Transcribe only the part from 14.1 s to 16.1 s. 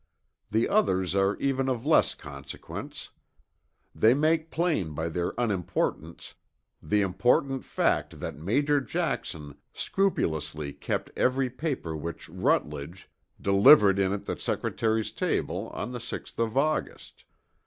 at the Secretary's table" on the